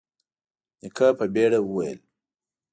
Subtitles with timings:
[0.81, 1.99] نيکه په بيړه وويل: